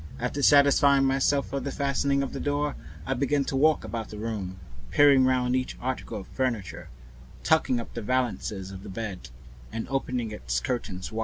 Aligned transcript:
After 0.19 0.41
satisfying 0.41 1.05
myself 1.05 1.53
of 1.53 1.63
the 1.63 1.71
fastening 1.71 2.23
of 2.23 2.33
the 2.33 2.39
door, 2.39 2.75
I 3.05 3.13
began 3.13 3.45
to 3.45 3.55
walk 3.55 3.85
round 3.87 4.09
the 4.09 4.17
room, 4.17 4.59
peering 4.89 5.25
round 5.25 5.55
each 5.55 5.77
article 5.79 6.19
of 6.21 6.27
furniture, 6.29 6.89
tucking 7.43 7.79
up 7.79 7.93
the 7.93 8.01
valances 8.01 8.71
of 8.71 8.81
the 8.81 8.89
bed 8.89 9.29
and 9.71 9.87
opening 9.89 10.31
its 10.31 10.59
curtains 10.59 11.11
wide. 11.11 11.19